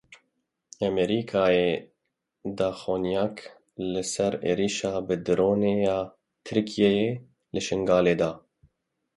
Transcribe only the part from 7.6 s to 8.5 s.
Şingalê da.